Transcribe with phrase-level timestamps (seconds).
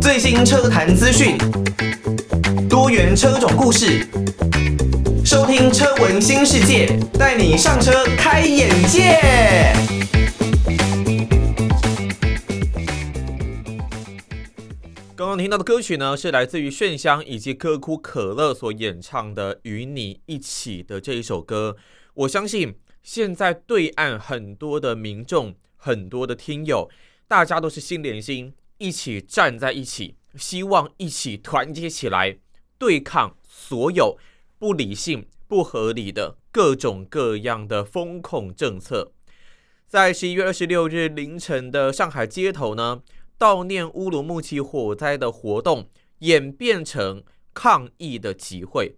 [0.00, 1.38] 最新车坛资讯，
[2.68, 4.04] 多元车种故事，
[5.24, 9.72] 收听车闻新世界，带你上车开眼界。
[15.14, 21.76] 刚刚听到的歌曲呢，是来自于炫香以及可口可乐所演唱的《与你一起》的这一首歌。
[22.14, 26.90] 我相信现在对岸很多的民众、很多的听友，
[27.26, 28.54] 大家都是心连心。
[28.78, 32.36] 一起站在一起，希望一起团结起来，
[32.78, 34.18] 对抗所有
[34.58, 39.12] 不理性、不合理的各种各样的风控政策。
[39.86, 43.02] 在十一月二十六日凌晨的上海街头呢，
[43.38, 47.22] 悼念乌鲁木齐火灾的活动演变成
[47.54, 48.96] 抗议的集会。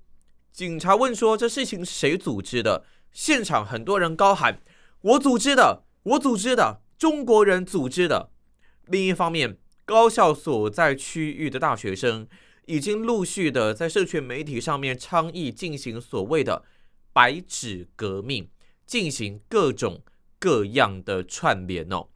[0.51, 2.84] 警察问说：“这事情谁组织的？”
[3.15, 4.61] 现场很多人高喊
[5.01, 8.31] ：“我组织的，我组织的，中国人组织的。”
[8.87, 12.27] 另一方面，高校所在区域的大学生
[12.67, 16.65] 已经陆续的在社群媒体上面倡议，进行所谓的
[17.15, 18.51] “白纸革命”，
[18.84, 20.03] 进行各种
[20.41, 22.09] 各样的串联哦。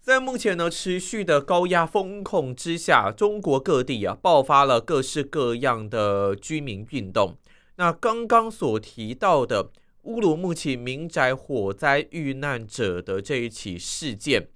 [0.00, 7.36] 在目前呢持续的高压风控之下，中国各地啊爆发了各式各样的居民运动。
[7.76, 9.70] 那刚刚所提到的
[10.02, 14.48] 乌鲁木齐民宅火灾遇难者的这一起事件。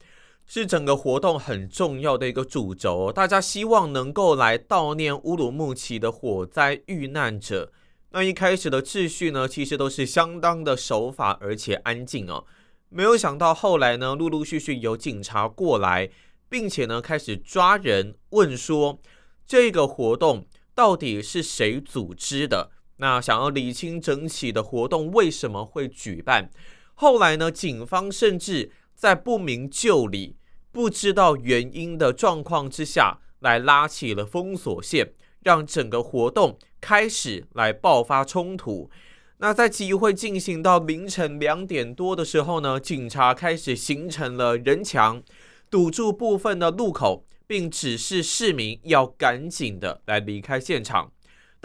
[0.48, 7.72] 是整个活动很重要的一个主轴，大家希望能够来悼念乌鲁木齐的火灾遇难者。
[8.10, 12.44] 那一开始的秩序呢，其实都是相当的守法而且安静哦。
[12.88, 16.08] 没有想到后来呢，陆陆续续有警察过来，
[16.48, 19.00] 并且呢开始抓人，问说
[19.48, 22.70] 这个活动到底是谁组织的？
[22.96, 26.50] 那想要理清整起的活动为什么会举办？
[26.94, 28.72] 后来呢，警方甚至。
[28.96, 30.36] 在不明就里、
[30.72, 35.12] 不知道原因的状况之下，来拉起了封锁线，
[35.42, 38.90] 让整个活动开始来爆发冲突。
[39.36, 45.22] 那在集会进行到凌晨两点多的时候呢，警察开始形成了人墙，
[45.70, 51.12] 堵住部分的路口，并指示市民要赶紧的来离开现场。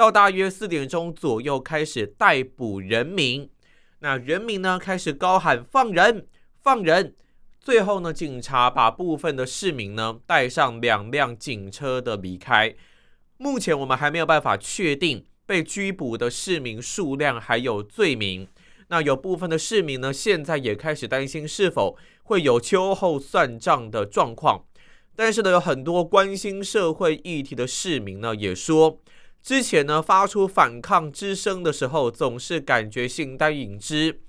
[0.01, 3.47] 到大约四点钟左右，开始逮捕人民。
[3.99, 6.25] 那人民呢，开始高喊放人。
[6.57, 7.13] 放人，
[7.59, 12.73] 最后呢，警察把部分的市民呢带上两辆警车的离开。
[13.37, 18.47] 目前我们还没有办法确定被拘捕的市民数量还有罪名。
[18.87, 24.65] 那有部分的市民呢，现在也开始担心是否会有秋后算账的状况。
[25.15, 28.99] 但是呢，有很多关心社会议题的市民呢，也说
[29.41, 34.21] 之前呢发出反抗之声的时候，总是感觉形单影只。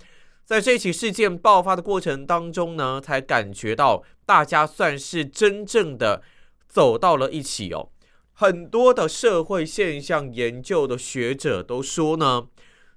[0.44, 6.22] 在这起事件爆发的过程当中呢，才感觉到大家算是真正的
[6.68, 7.90] 走到了一起哦。
[8.32, 12.48] 很多的社会现象研究的学者都说呢，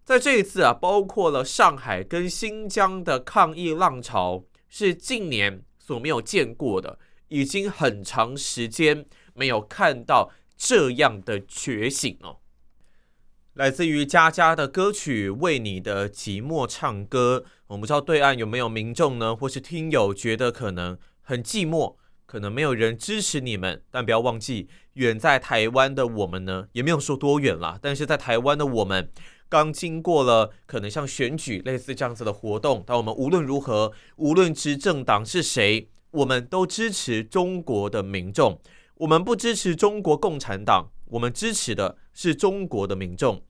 [0.03, 6.97] 在这一次啊，包括了上海跟新疆的抗议浪潮，是近年所没有见过的，
[7.27, 12.37] 已经很长时间没有看到这样的觉醒哦。
[13.53, 21.95] 来自于佳佳的歌曲《为你的寂寞唱歌》，我不知道对岸有没有民众呢，或是听友觉得可能很寂寞，
[22.25, 23.81] 可能没有人支持你们。
[23.89, 27.79] 但不要忘记，远在台湾的我们呢，也没有说多远啦。
[27.81, 29.09] 但是在台湾的我们，
[29.47, 38.59] 刚经过了可能像选举类似这样子的活动，但我们无论如何，无论执政党是谁，我们都支持中国的民众。
[38.95, 40.91] 我们不支持中国共产党。
[41.09, 43.43] 我们支持的是中国的民众。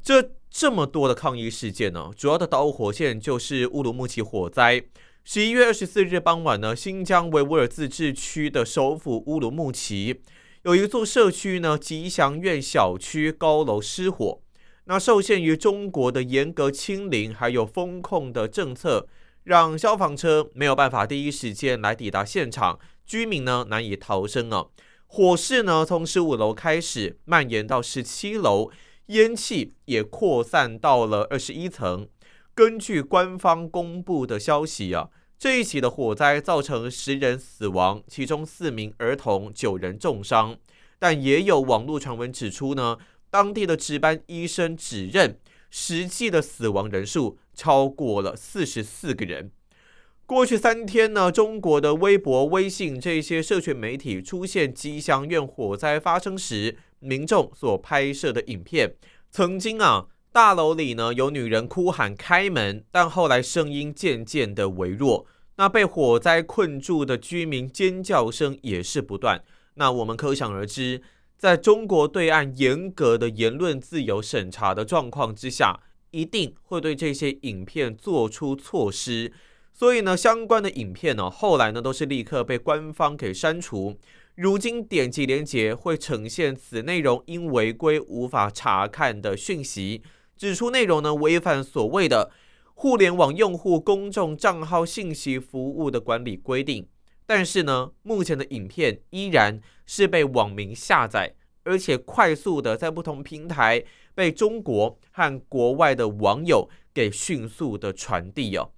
[0.00, 4.84] 这这么多的抗议事件呢，主要的导火线就是乌鲁木齐火灾。
[5.24, 10.20] 十一月二十四日傍晚呢，新疆维吾尔自治区的首府乌鲁木齐
[10.62, 14.40] 有一座社区呢，吉祥苑小区高楼失火。
[14.84, 19.08] 那受限于中国的严格清零还有封控的政策，
[19.44, 24.66] 让消防车没有办法第一时间来抵达现场，居民呢难以逃生啊。
[25.06, 28.70] 火势呢，从十五楼开始蔓延到十七楼，
[29.06, 32.08] 烟气也扩散到了二十一层。
[32.54, 40.56] 根据官方公布的消息啊，这一起的火灾造成十人死亡，其中四名儿童，九人重伤。
[40.98, 42.98] 但也有网络传闻指出呢，
[43.30, 45.38] 当地的值班医生指认，
[45.70, 49.52] 实际的死亡人数超过了四十四个人。
[50.26, 58.94] 过去三天呢，中国的微博、微信这些社群媒体出现吉祥苑火灾发生时民众所拍摄的影片，
[59.30, 65.26] 曾经啊大楼里呢有女人哭喊开门，但后来声音渐渐的微弱。
[65.56, 69.44] 那被火灾困住的居民尖叫声也是不断。
[69.74, 71.02] 那我们可想而知，
[71.36, 75.80] 在中国对岸严格的言论自由审查的状况之下，
[76.12, 79.30] 一定会对这些影片做出措施。
[79.76, 83.98] 所以呢，相关的影片呢，后来呢都是立刻被官方给删除。
[84.36, 90.02] 如今点击连接会呈现此内容因违规无法查看的讯息。
[90.36, 92.30] 指出内容呢违反所谓的
[92.74, 96.86] 互联网用户公众账号信息服务的管理规定，
[97.26, 101.34] 但是呢，目前的影片依然是被网民下载，
[101.64, 103.84] 而且快速的在不同平台
[104.14, 108.70] 被中国和国外的网友给迅速的传递哦。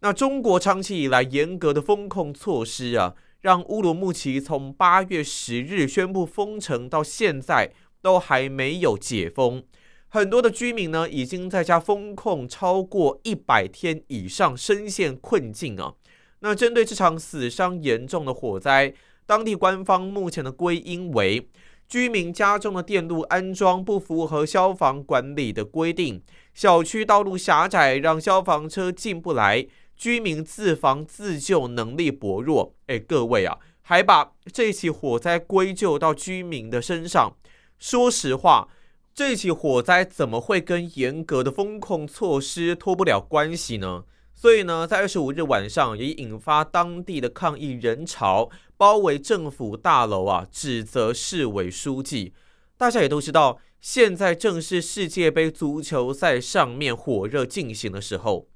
[0.00, 7.72] 那中国长期以来严格的封控措施啊，让乌鲁木齐从八月十日宣布封城到现在
[8.02, 9.64] 都还没有解封。
[10.08, 15.94] 很多的居民呢，已经在家封控超过一百天以上，深陷困境啊。
[16.40, 18.94] 那针对这场死伤严重的火灾，
[19.24, 21.48] 当地官方目前的归因为
[21.88, 26.22] 居民家中的电路安装不符合消防管理的规定，
[26.54, 29.66] 小区道路狭窄，让消防车进不来，
[29.96, 32.74] 居民自防自救能力薄弱。
[32.86, 37.36] 哎，各位啊，还把这起火灾归咎到居民的身上。
[37.78, 38.68] 说实话。
[39.14, 44.04] 这起火灾怎么会跟严格的风控措施脱不了关系呢？
[44.34, 52.34] 所以呢，在二十五日晚上也引发当地的抗议人潮，包围政府大楼啊，指责市委书记。
[52.76, 58.46] 大家也都知道，现在正是世界杯足球赛上面火热进行的时候。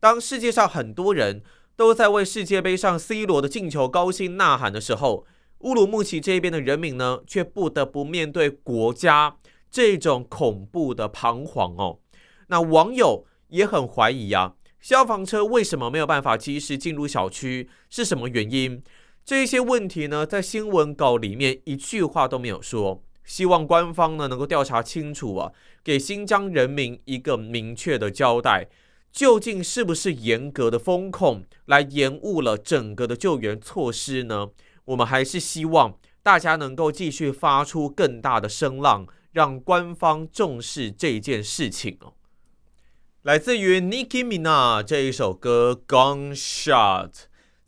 [0.00, 1.42] 当世界上很多人
[1.76, 5.26] 都在为世界杯上 C 罗的进球高兴呐喊的时候，
[5.60, 9.36] 乌鲁木齐这边的人民呢，却不得不面对国家。
[9.70, 11.98] 这种恐怖的彷徨哦，
[12.46, 17.68] 那网友也很怀疑啊，消防车为什么没有办法及时进入小区？
[17.90, 18.82] 是什么原因？
[19.26, 23.02] 这些问题呢，在新闻稿里面一句话都没有说。
[23.24, 25.52] 希望官方呢能够调查清楚啊，
[25.84, 28.68] 给新疆人民一个明确的交代，
[29.12, 34.48] 究竟是不是严格的封控来延误了整个的救援措施呢？
[34.86, 39.06] 我们还是希望大家能够继续发出更大的声浪。
[39.32, 42.14] 让官方重视这件事情哦。
[43.22, 47.10] 来自于 Nicki Minaj 这一首歌《Gunshot》。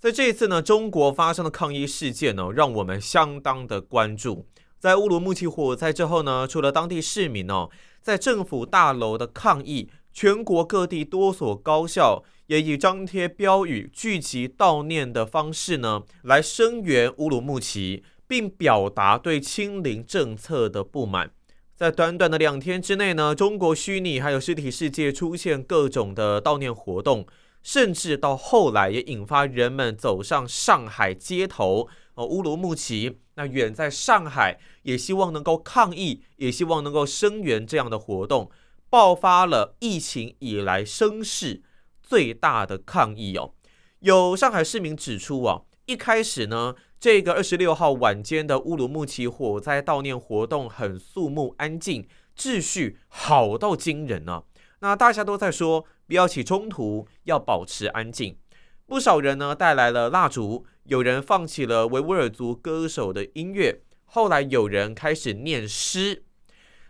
[0.00, 4.48] 在这一次呢，中国发生的抗议事件呢，让我们相当的关注。
[4.80, 7.68] 在乌鲁木齐火灾之后呢，除了当地市民哦，
[8.00, 21.30] 在政府大楼的抗议，全国各地多所高校也以张贴标语、聚集悼念的方式呢，来声援乌鲁木齐，并表达对清零政策的不满。
[21.76, 27.26] 在短短的两天之内呢，中国虚拟还有实体世界出现各种的悼念活动，
[27.62, 38.50] 甚至到后来也引发人们走上上海街头哦，乌鲁木齐那远在上海也希望能够抗议，也希望能够声援这样的活动，
[38.90, 41.62] 爆发了疫情以来声势
[42.02, 43.54] 最大的抗议哦。
[44.00, 46.74] 有上海市民指出啊，一开始呢。
[47.00, 52.06] 这个二十六号晚间的乌鲁木齐火灾悼念活动很肃穆安静，
[52.36, 54.42] 秩序好到惊人、啊。
[54.80, 58.36] 那大家都在说不要起冲突，要保持安静。
[58.84, 66.24] 不少人呢带来了蜡烛，有人放起了维吾尔族歌手的音乐，后来有人开始念诗。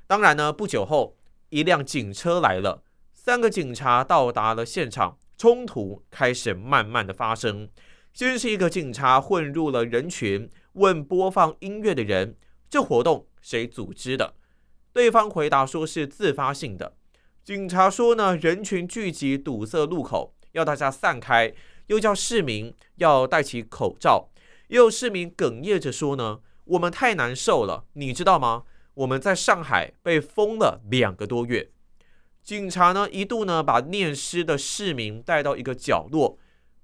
[0.09, 1.17] 当然呢，不久后
[1.51, 7.69] 一辆警车来了，三个警察到达了现场，冲突开始慢慢的发生。
[8.13, 12.37] 先是一个警察混入了人群，问播放音乐的人
[12.71, 14.35] ：“这活动谁组织的？”
[14.93, 16.95] 对方回答说是自发性的。
[17.45, 21.53] 警察说呢，人群聚集堵塞路口，要大家散开，
[21.87, 24.29] 又叫市民要戴起口罩。
[24.69, 28.65] 也有市民哽咽着说呢：“我们太难受了，你知道吗？
[28.95, 31.71] 我们在上海被封了两个多月。”
[32.43, 36.39] 警察呢一度呢把念诗的市民带到一个角落。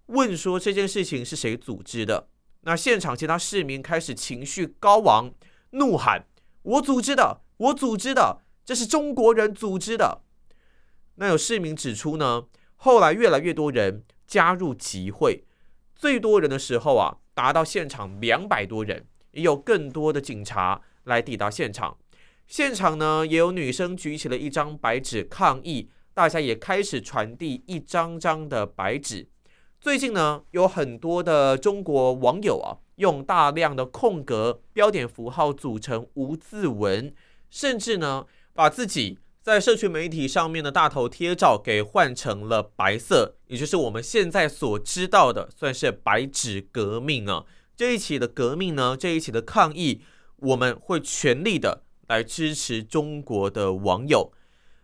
[0.06, 2.28] 问说这件事情是谁组织的？
[2.60, 5.32] 那现场其他市民开始情绪高昂，
[5.70, 6.26] 怒喊
[6.62, 10.22] ：“我组织的，我组织的，这是中国人组织的。”
[11.16, 12.44] 那有市民指出呢，
[12.76, 15.44] 后来越来越多人加入集会，
[15.94, 21.96] 最多人的时候啊，达到现场两百多人，也有更多的警察来抵达现场。
[22.46, 29.28] 现场呢，也有女生举起了一张白纸抗议，大家也开始传递一张张的白纸。
[29.80, 37.12] 最近呢，有很多的中国网友啊，用大量的空格标点符号组成无字文，
[37.50, 47.44] 甚至呢，把自己在社群媒体上面的大头贴照给换成了白色，也就是我们现在所知道的，算是白纸革命啊。
[47.76, 50.00] 这一起的革命呢，这一起的抗议，
[50.36, 54.32] 我们会全力的来支持中国的网友。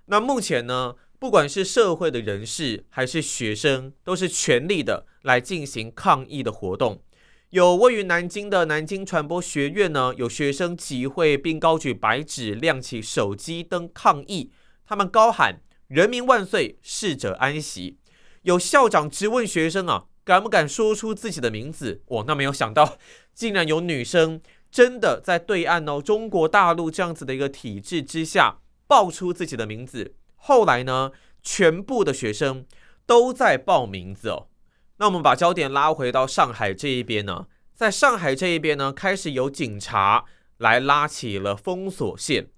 [0.06, 7.02] 那目前呢，不管是社会的人士还是学生，都是全力的来进行抗议的活动。
[7.50, 14.50] 有位于南京的南京传播学院呢，有学生集会并高举白纸、亮起手机灯抗议，
[14.86, 17.98] 他们高喊“人民万岁，逝者安息”。
[18.42, 20.06] 有校长质问学生啊。
[20.24, 22.00] 敢不敢说出自己的名字？
[22.06, 22.96] 我，那没有想到，
[23.34, 24.40] 竟然有女生
[24.72, 30.14] 真的在对岸哦，中国大陆这样子的一个体制之下，报出自己的名字。
[30.36, 31.12] 后来呢，
[31.42, 32.64] 全部的学生
[33.04, 34.48] 都在报名字哦。
[34.96, 40.24] 那我们把焦点拉回到上海这一边呢，在上海这一边呢，开始有警察
[40.56, 42.48] 来拉起了封锁线。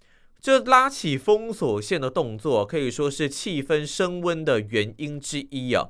[0.40, 5.88] 这拉起封锁线的动作，可以说是气氛升温的原因之一啊。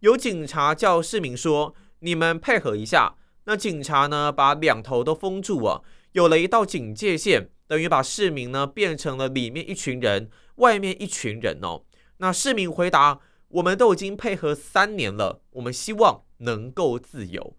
[0.00, 3.16] 有警察叫市民说：“你们配合一下。”
[3.48, 5.80] 那警察呢，把两头都封住啊，
[6.12, 11.82] 有了一道警戒线，等于把市民呢变成了里面一群人，外面一群人哦。
[12.16, 17.56] 那市民回答：“我们都已经配合三年了，我们希望能够自由。”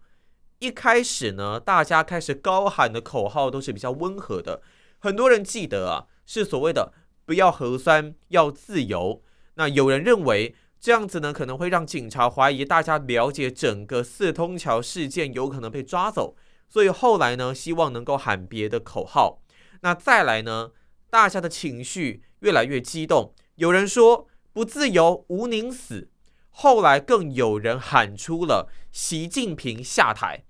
[0.60, 4.60] 一开始呢，大家开始高喊的口号都是比较温和的，
[4.98, 6.92] 很多人记得啊，是所谓的
[7.24, 9.22] “不要核酸，要自由”。
[9.56, 10.54] 那有人认为。
[10.80, 16.36] 这样子呢，可能会让警察怀疑大家了解整个四通桥事件，有可能被抓走。
[16.68, 19.42] 所以后来呢，希望能够喊别的口号。
[19.80, 20.70] 那再来呢，
[21.10, 26.10] 大家的情绪越来越激动，有人说“不自由，无宁死”。
[26.50, 30.44] 后来更有人喊出了“习近平下台”。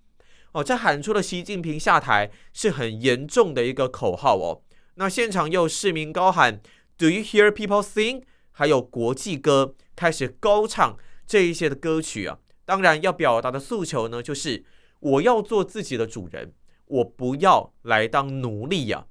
[0.52, 4.62] 哦，这喊出了“习近平下台”是很严重的一个口号哦。
[4.94, 6.60] 那现场又有市民高喊
[6.96, 8.24] “Do you hear people sing？”
[8.58, 9.76] 还有国际歌。
[9.94, 10.96] 开始高唱
[11.26, 14.64] 这一些的歌曲啊，当然要表达的诉求呢，就是
[14.98, 16.52] 我要做自己的主人，
[16.86, 19.06] 我不要来当奴隶呀。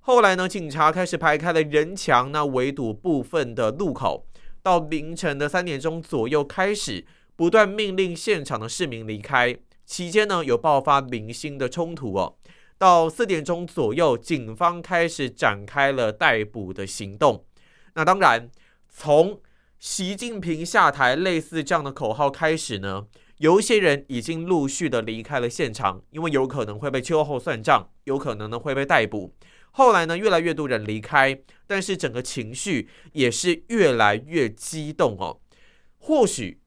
[0.00, 4.26] 后来呢，警察开始排开了人墙，那围堵部分的路口，
[4.62, 7.04] 到凌晨的三点钟左右开始
[7.36, 9.56] 不断命令现场的市民离开。
[9.84, 12.36] 期间呢，有爆发零星的冲突哦。
[12.76, 17.44] 到四点钟左右，警方开始展开了逮捕的行动。
[17.94, 18.50] 那当然
[18.96, 19.42] 从
[19.80, 23.06] 习近平下台，类似这样的口号开始呢，
[23.38, 29.34] 有一些人已经陆续的离开了现场，因为有可能会被秋后算账，有可能呢会被逮捕。
[29.72, 31.36] 后来呢，越来越多人离开，
[31.66, 35.40] 但是整个情绪也是越来越激动哦。
[35.98, 36.60] 或许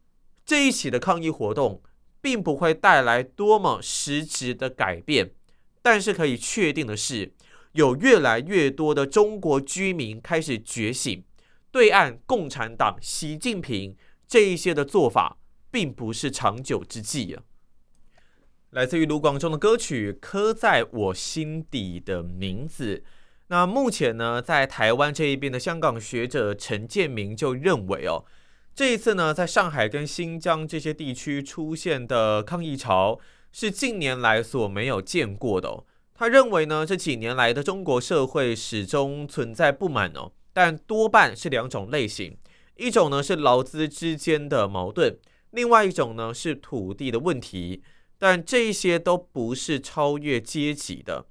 [0.46, 1.82] 这一起的抗议活动
[2.22, 5.32] 并不会带来多么实质的改变，
[5.82, 7.32] 但是可以确定的是，
[7.72, 11.24] 有越来越多的中国居民开始觉醒。
[11.72, 13.96] 对岸共产党习近平
[14.28, 15.38] 这一些的做法，
[15.70, 17.44] 并不是长久之计啊。
[18.72, 22.98] 来自于卢广仲的歌曲《刻在我心底的名字》。
[23.48, 28.26] 那目前呢，在台湾这一边的香港学者陈建明就认为哦，
[28.76, 33.20] 这一次呢，在上海跟新疆这些地区出现的抗议潮，
[33.54, 35.86] 是近年来所没有见过的哦。
[36.14, 40.34] 他认为呢，这几年来的中国社会始终存在不满哦。
[40.58, 42.36] 但多半是两种类型，
[42.78, 45.16] 一种呢是劳资之间的矛盾，
[45.52, 47.84] 另外一种呢是土地的问题。
[48.18, 51.28] 但这些都不是超越阶级的。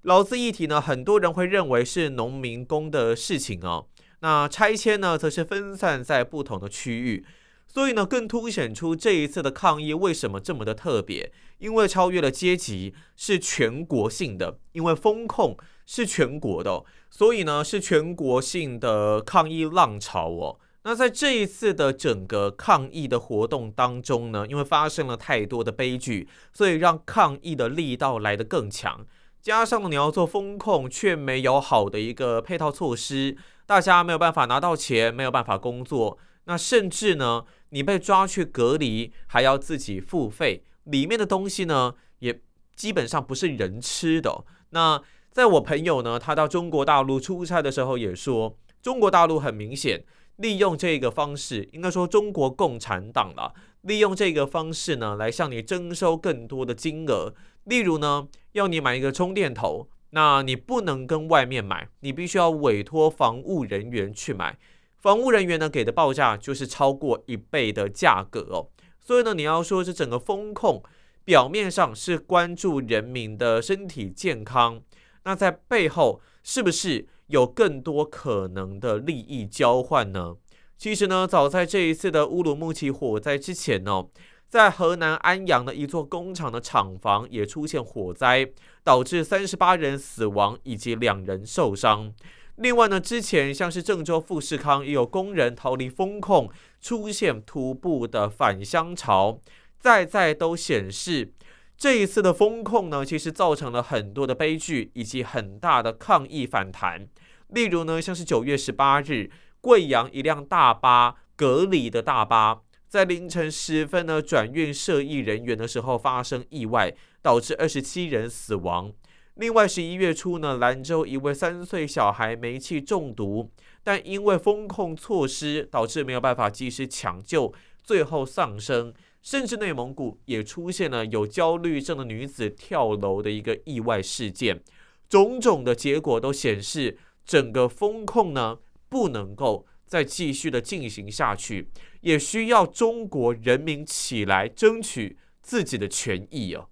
[0.00, 3.86] 劳资议题呢，很多人会认为是农民工的事情哦。
[4.20, 7.22] 那拆迁呢，则是分散在不同的区域。
[7.68, 15.54] 所以呢，更凸显出这一次的抗议为什么这么的特别，因为超越了阶级，是全国性的，因为封控
[15.90, 16.84] 是全国的。
[17.10, 20.60] 所以呢，是全国性的抗议浪潮哦。
[20.84, 29.04] 那在这一次的整个抗议的活动当中呢，因为发生了太多的悲剧，所以让抗议的力道来得更强。
[29.42, 36.16] 加上你要做风控，却没有好的一个配套措施，大家没有办法拿到钱，没有办法工作。
[36.44, 42.40] 那甚至呢，你被抓去隔离，还要自己付费，里面的东西呢，也
[42.76, 44.44] 基本上不是人吃的。
[44.70, 50.04] 那在我朋友呢，他到中国大陆出差的时候也说，中国大陆很明显
[50.36, 57.32] 利用这个方式，应该说中国共产党了，利用这个方式呢，来向你征收更多的金额。
[57.64, 64.58] 例如呢，要你买一个充电头，那你不能跟外面买，你必须要委托防务人员去买，
[64.98, 68.66] 防务人员呢给的报价就是超过一倍的价格哦。
[68.98, 70.82] 所以呢，你要说这整个风控
[71.24, 74.82] 表面上是关注人民的身体健康。
[75.24, 80.36] 那在背后是不是有更多可能的利益交换呢？
[80.76, 84.06] 其实呢，早在这一次的乌鲁木齐火灾之前呢，
[84.48, 88.50] 在河南安阳的一座工厂的厂房也出现火灾，
[88.82, 92.12] 导致三十八人死亡以及两人受伤。
[92.56, 96.50] 另外呢，之前像是郑州富士康也有工人逃离风控，
[96.80, 99.38] 出现徒步的返乡潮，
[99.78, 101.32] 再再都显示
[101.80, 107.08] 这一次的风控呢，其实造成了很多的悲剧以及很大的抗议反弹。
[107.48, 109.30] 例如呢，像是九月十八日，
[109.62, 118.92] 贵阳一辆大巴隔离的大巴，在凌晨时分呢转运涉疫人员的时候发生意外，导致二十七人死亡。
[119.36, 123.50] 另外，十一月初呢，兰州一位三岁小孩煤气中毒，
[123.82, 128.92] 但因为风控措施，导致没有办法及时抢救，最后丧生。
[129.22, 134.62] 甚至内蒙古也出现了有焦虑症的女子跳楼的一个意外事件。
[135.08, 138.58] 种种的结果都显示，整个封控呢
[138.88, 141.68] 不能够再继续的进行下去，
[142.00, 146.66] 也需要中国人民起来争取自己的权益啊。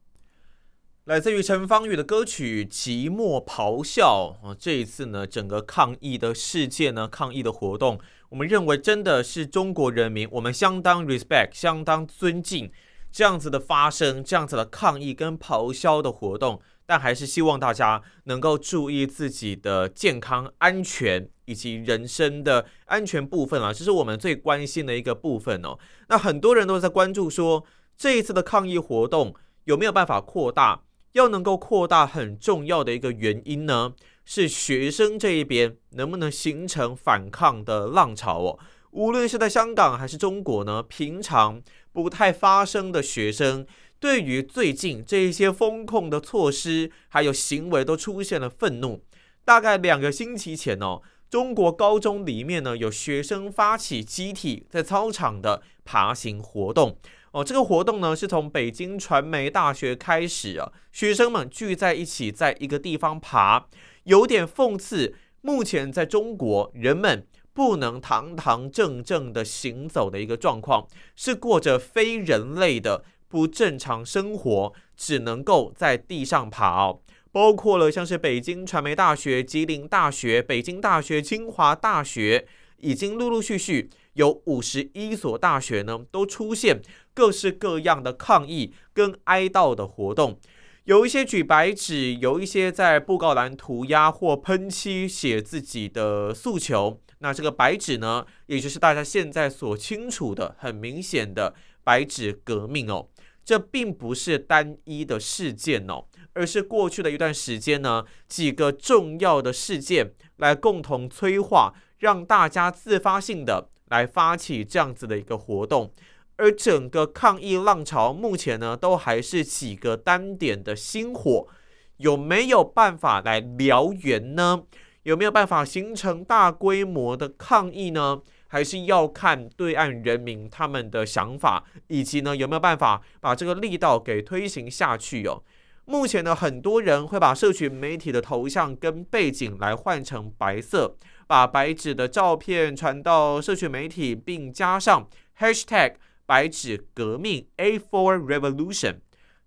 [1.05, 7.99] 来自于陈芳语的歌曲《寂寞咆哮》啊，这一次呢，整个抗议的事件呢，抗议的活动，
[8.31, 12.71] 我们认为真的是中国人民，我们相当 respect，相当尊敬
[13.11, 25.79] 这样子的发声，这样子的抗议跟咆哮的活动，但还是希望大家能够注意自己的健康安全以及人身的安全部分啊，这是我们最关心的一个部分哦。
[26.09, 27.65] 那很多人都在关注说，
[27.97, 30.83] 这一次的抗议活动有没有办法扩大？
[31.13, 33.95] 要能够扩大，很重要的一个原因呢，
[34.31, 38.59] 是学生这一边能不能形成反抗的浪潮哦。
[38.91, 41.63] 无论是在香港还是中国呢，平常
[41.95, 43.67] 不太发声的学生，
[43.99, 49.03] 对于最近这一些封控的措施还有行为，都出现了愤怒。
[49.47, 56.99] 大概两个星期前哦，中国高中里面呢，有学生发起集体在操场的爬行活动。
[57.33, 63.67] 哦，这个活动呢是从北京传媒大学开始啊，学生们聚在一起，在一个地方爬，
[64.05, 65.15] 有点讽刺。
[65.41, 67.25] 目前在中国，人们
[67.55, 77.01] 不能堂堂正正的行走的一个状况，是过着非人类的不正常生活，只能够在地上爬哦。
[77.31, 82.47] 包括了像是北京传媒大学、吉林大学、北京大学、清华大学，
[82.79, 86.83] 已经陆陆续续有五十一所大学呢，都出现。
[87.15, 90.39] 各式各样的抗议跟哀悼的活动，
[90.85, 97.01] 有一些举白纸，有一些在布告栏涂鸦或喷漆写自己的诉求。
[97.19, 103.09] 那这个白纸呢，也就是大家现在所清楚的、很明显的白纸革命哦。
[103.45, 106.05] 这并不是单一的事件哦，
[106.35, 115.93] 而是过去的一段时间呢，几个重要的事件来共同催化，让大家自发性的来发起这样子的一个活动。
[116.37, 121.49] 而整个抗议浪潮目前呢，都还是几个单点的星火，
[121.97, 124.63] 有没有办法来燎原呢？
[125.03, 128.21] 有没有办法形成大规模的抗议呢？
[128.47, 135.43] 还是要看对岸人民他们的想法，以及呢，有没有办法把这个力道给推行下去哦？
[135.89, 140.95] 目前呢，很多人会把社群媒体的头像跟背景来换成白色，
[141.27, 145.95] 把白纸的照片传到社群媒体，并加上 hashtag。
[146.27, 148.97] 白纸革命 A4 Revolution，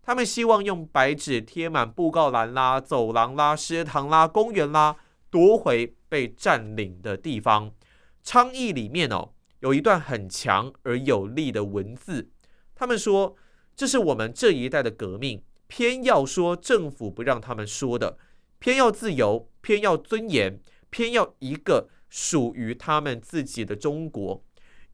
[0.01, 4.95] 他们希望用白纸贴满布告栏啦、走廊啦、食堂啦、公园啦，
[5.29, 7.71] 夺回被占领的地方。
[8.23, 12.31] 倡议里面哦，有一段很强而有力的文字，
[12.73, 13.35] 他们说
[13.75, 18.17] 这是我们这一代的革命，偏要说政府不让他们说的，
[18.59, 24.43] 偏要自由，偏要尊严，偏要一个属于他们自己的中国。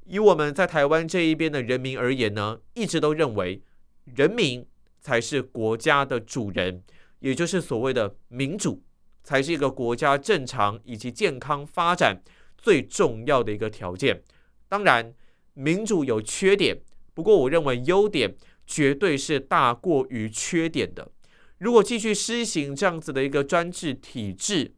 [0.06, 3.63] 以我们在台湾这一边的人民而言呢，一直都认为
[4.04, 4.68] 人民
[5.02, 6.84] 才是国家的主人，
[7.22, 8.84] 也就是所谓的民主，
[9.24, 12.22] 才是一个国家正常以及健康发展
[12.56, 14.22] 最重要的一个条件。
[14.70, 15.12] 当然，
[15.56, 16.80] 民主有缺点，
[17.16, 18.36] 不过我认为优点
[18.68, 21.10] 绝对是大过于缺点的。
[21.58, 24.76] 如果继续施行这样子的一个专制体制，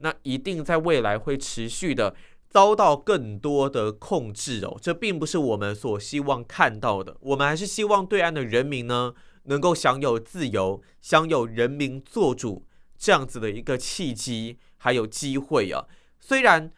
[0.00, 2.16] 那一定在未来会持续的。
[2.50, 7.14] 遭到更多的控制哦，这并不是我们所希望看到的。
[7.20, 9.12] 我们还是希望对岸的人民呢，
[9.44, 12.64] 能够享有自由，享有人民做主
[12.96, 15.84] 这样子的一个契机，还有机会啊。
[16.18, 16.72] 虽然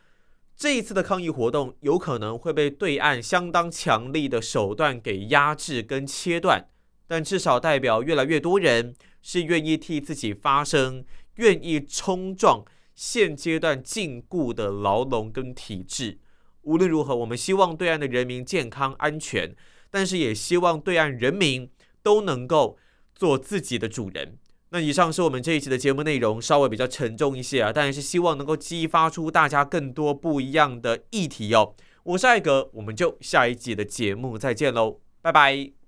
[0.61, 6.69] 这一次的抗议活动有可能会被对岸相当强力的手段给压制跟切断，
[7.07, 11.03] 但至少代表越来越多人是愿意替自己发声，
[11.37, 12.63] 愿意冲撞。
[12.95, 16.19] 现阶段禁锢的牢笼跟体制。
[16.61, 19.57] 无论如何，我们希望对岸的人民健康安全，
[19.91, 21.71] 但是也希望对岸人民
[22.03, 22.77] 都能够
[23.15, 24.37] 做自己的主人。
[24.73, 31.75] 那以上是我们这一期的节目内容，稍微比较沉重一些啊，但是希望能够激发出大家更多不一样的议题哟。
[32.05, 35.80] 我是艾格，我们就下一集的节目再见喽，拜拜。